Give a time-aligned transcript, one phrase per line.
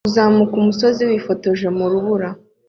[0.09, 2.29] Uzamuka umusozi wifotoje mu rubura